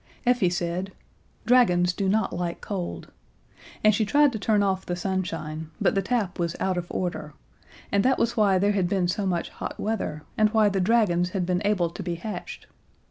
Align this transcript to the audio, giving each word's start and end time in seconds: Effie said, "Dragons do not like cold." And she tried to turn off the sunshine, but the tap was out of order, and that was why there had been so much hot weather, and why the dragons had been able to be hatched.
Effie 0.25 0.49
said, 0.49 0.93
"Dragons 1.45 1.93
do 1.93 2.09
not 2.09 2.33
like 2.33 2.59
cold." 2.59 3.11
And 3.83 3.93
she 3.93 4.03
tried 4.03 4.31
to 4.31 4.39
turn 4.39 4.63
off 4.63 4.83
the 4.83 4.95
sunshine, 4.95 5.69
but 5.79 5.93
the 5.93 6.01
tap 6.01 6.39
was 6.39 6.55
out 6.59 6.75
of 6.75 6.87
order, 6.89 7.35
and 7.91 8.03
that 8.03 8.17
was 8.17 8.35
why 8.35 8.57
there 8.57 8.71
had 8.71 8.89
been 8.89 9.07
so 9.07 9.27
much 9.27 9.49
hot 9.49 9.79
weather, 9.79 10.23
and 10.39 10.49
why 10.55 10.69
the 10.69 10.81
dragons 10.81 11.29
had 11.37 11.45
been 11.45 11.61
able 11.63 11.91
to 11.91 12.01
be 12.01 12.15
hatched. 12.15 12.65